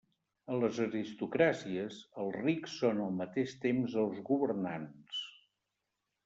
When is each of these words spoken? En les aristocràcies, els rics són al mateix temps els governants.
En 0.53 0.61
les 0.61 0.77
aristocràcies, 0.85 1.99
els 2.23 2.37
rics 2.45 2.79
són 2.85 3.03
al 3.05 3.13
mateix 3.19 3.53
temps 3.67 3.99
els 4.05 4.23
governants. 4.31 5.23